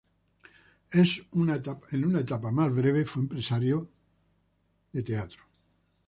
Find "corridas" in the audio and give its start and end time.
5.03-5.27